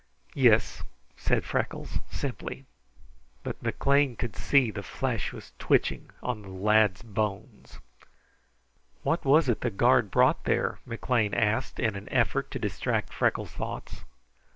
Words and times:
"Yis," 0.33 0.81
said 1.15 1.45
Freckles 1.45 1.99
simply. 2.09 2.65
But 3.43 3.61
McLean 3.61 4.15
could 4.15 4.35
see 4.35 4.71
the 4.71 4.81
flesh 4.81 5.31
was 5.31 5.53
twitching 5.59 6.09
on 6.23 6.41
the 6.41 6.49
lad's 6.49 7.03
bones. 7.03 7.77
"What 9.03 9.23
was 9.23 9.47
it 9.47 9.61
the 9.61 9.69
guard 9.69 10.09
brought 10.09 10.45
there?" 10.45 10.79
McLean 10.87 11.35
asked 11.35 11.79
in 11.79 11.95
an 11.95 12.09
effort 12.09 12.49
to 12.49 12.57
distract 12.57 13.13
Freckles' 13.13 13.51
thoughts. 13.51 14.03